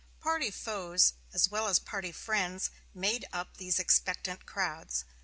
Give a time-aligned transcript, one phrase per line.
[0.19, 5.05] Party foes as well as party friends made up these expectant crowds.